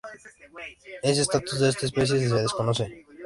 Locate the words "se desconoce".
2.27-3.05